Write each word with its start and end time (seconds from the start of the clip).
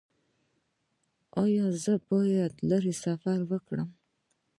ایا 1.43 1.65
زه 1.83 1.93
باید 2.09 2.53
لرې 2.69 2.93
سفر 3.03 3.39
وکړم؟ 3.49 3.89